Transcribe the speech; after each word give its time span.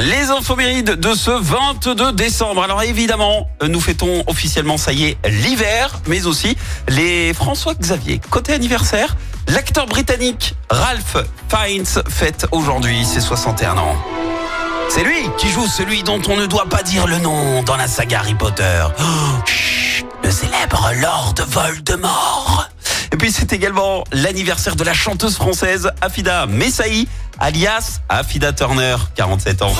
Les 0.00 0.30
infomérides 0.30 0.92
de 0.92 1.14
ce 1.14 1.30
22 1.30 2.12
décembre. 2.12 2.62
Alors 2.62 2.82
évidemment, 2.82 3.48
nous 3.66 3.80
fêtons 3.80 4.22
officiellement, 4.26 4.76
ça 4.76 4.92
y 4.92 5.04
est, 5.04 5.18
l'hiver, 5.28 6.00
mais 6.06 6.26
aussi 6.26 6.56
les 6.88 7.34
François 7.34 7.74
Xavier. 7.74 8.20
Côté 8.30 8.52
anniversaire, 8.52 9.16
l'acteur 9.48 9.86
britannique 9.86 10.54
Ralph 10.70 11.16
Fiennes 11.48 11.84
fête 12.08 12.46
aujourd'hui 12.52 13.04
ses 13.04 13.20
61 13.20 13.76
ans. 13.76 13.96
C'est 14.88 15.04
lui 15.04 15.28
qui 15.36 15.48
joue 15.48 15.66
celui 15.66 16.02
dont 16.02 16.20
on 16.28 16.36
ne 16.36 16.46
doit 16.46 16.68
pas 16.68 16.82
dire 16.82 17.06
le 17.06 17.18
nom 17.18 17.62
dans 17.64 17.76
la 17.76 17.88
saga 17.88 18.20
Harry 18.20 18.34
Potter. 18.34 18.84
Oh, 18.98 19.02
le 20.22 20.30
célèbre 20.30 20.90
Lord 21.00 21.34
Voldemort. 21.48 22.53
Puis 23.24 23.32
c'est 23.32 23.54
également 23.54 24.04
l'anniversaire 24.12 24.76
de 24.76 24.84
la 24.84 24.92
chanteuse 24.92 25.36
française 25.36 25.90
Afida 26.02 26.44
Messaï, 26.44 27.08
alias 27.40 28.00
Afida 28.10 28.52
Turner, 28.52 28.96
47 29.14 29.62
ans. 29.62 29.72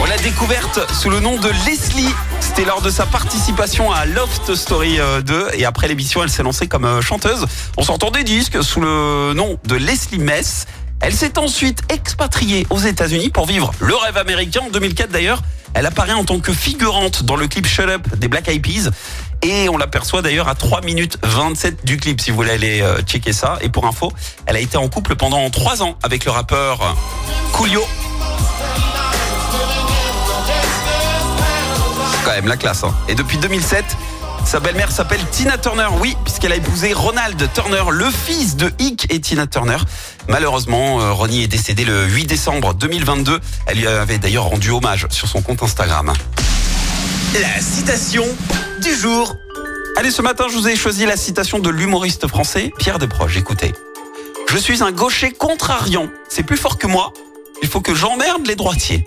On 0.00 0.04
l'a 0.06 0.16
découverte 0.16 0.90
sous 0.94 1.10
le 1.10 1.20
nom 1.20 1.36
de 1.38 1.50
Leslie. 1.66 2.08
C'était 2.40 2.64
lors 2.64 2.80
de 2.80 2.88
sa 2.88 3.04
participation 3.04 3.92
à 3.92 4.06
Loft 4.06 4.54
Story 4.54 4.98
euh, 4.98 5.20
2 5.20 5.48
et 5.52 5.66
après 5.66 5.86
l'émission, 5.86 6.22
elle 6.22 6.30
s'est 6.30 6.42
lancée 6.42 6.66
comme 6.66 6.86
euh, 6.86 7.02
chanteuse. 7.02 7.44
On 7.76 7.82
s'entend 7.82 8.10
des 8.10 8.24
disques 8.24 8.64
sous 8.64 8.80
le 8.80 9.34
nom 9.34 9.58
de 9.66 9.74
Leslie 9.74 10.18
Mess. 10.18 10.64
Elle 11.02 11.12
s'est 11.12 11.38
ensuite 11.38 11.80
expatriée 11.92 12.66
aux 12.70 12.78
États-Unis 12.78 13.28
pour 13.28 13.44
vivre 13.44 13.72
le 13.80 13.94
rêve 13.96 14.16
américain. 14.16 14.62
En 14.66 14.70
2004 14.70 15.10
d'ailleurs, 15.10 15.42
elle 15.74 15.86
apparaît 15.86 16.12
en 16.12 16.24
tant 16.24 16.40
que 16.40 16.52
figurante 16.52 17.22
dans 17.24 17.36
le 17.36 17.46
clip 17.48 17.66
Shut 17.66 17.88
Up 17.88 18.06
des 18.16 18.28
Black 18.28 18.48
Eyed 18.48 18.62
Peas. 18.62 18.90
Et 19.42 19.68
on 19.68 19.78
l'aperçoit 19.78 20.20
d'ailleurs 20.20 20.48
à 20.48 20.54
3 20.56 20.80
minutes 20.80 21.16
27 21.22 21.84
du 21.84 21.96
clip 21.96 22.20
si 22.20 22.30
vous 22.30 22.36
voulez 22.36 22.50
aller 22.50 22.80
euh, 22.82 23.00
checker 23.02 23.32
ça. 23.32 23.58
Et 23.60 23.68
pour 23.68 23.86
info, 23.86 24.12
elle 24.46 24.56
a 24.56 24.60
été 24.60 24.76
en 24.76 24.88
couple 24.88 25.14
pendant 25.14 25.48
3 25.50 25.82
ans 25.82 25.96
avec 26.02 26.24
le 26.24 26.32
rappeur 26.32 26.96
Coolio. 27.52 27.86
C'est 32.12 32.24
quand 32.24 32.32
même 32.32 32.48
la 32.48 32.56
classe. 32.56 32.82
hein. 32.84 32.94
Et 33.08 33.14
depuis 33.14 33.38
2007, 33.38 33.84
sa 34.48 34.60
belle-mère 34.60 34.90
s'appelle 34.90 35.20
Tina 35.30 35.58
Turner. 35.58 35.88
Oui, 36.00 36.16
puisqu'elle 36.24 36.52
a 36.52 36.56
épousé 36.56 36.94
Ronald 36.94 37.36
Turner, 37.52 37.82
le 37.90 38.06
fils 38.06 38.56
de 38.56 38.72
Hick 38.78 39.06
et 39.12 39.20
Tina 39.20 39.46
Turner. 39.46 39.76
Malheureusement, 40.26 41.02
euh, 41.02 41.12
Ronnie 41.12 41.42
est 41.42 41.48
décédée 41.48 41.84
le 41.84 42.06
8 42.06 42.24
décembre 42.24 42.72
2022. 42.72 43.40
Elle 43.66 43.78
lui 43.78 43.86
avait 43.86 44.16
d'ailleurs 44.16 44.44
rendu 44.44 44.70
hommage 44.70 45.06
sur 45.10 45.28
son 45.28 45.42
compte 45.42 45.62
Instagram. 45.62 46.14
La 47.34 47.60
citation 47.60 48.24
du 48.80 48.94
jour. 48.94 49.36
Allez, 49.98 50.10
ce 50.10 50.22
matin, 50.22 50.46
je 50.50 50.56
vous 50.56 50.66
ai 50.66 50.76
choisi 50.76 51.04
la 51.04 51.18
citation 51.18 51.58
de 51.58 51.68
l'humoriste 51.68 52.26
français 52.26 52.72
Pierre 52.78 52.98
Desproges. 52.98 53.36
Écoutez. 53.36 53.74
Je 54.50 54.56
suis 54.56 54.82
un 54.82 54.92
gaucher 54.92 55.30
contrariant. 55.30 56.08
C'est 56.30 56.42
plus 56.42 56.56
fort 56.56 56.78
que 56.78 56.86
moi. 56.86 57.12
Il 57.60 57.68
faut 57.68 57.82
que 57.82 57.94
j'emmerde 57.94 58.46
les 58.46 58.56
droitiers. 58.56 59.06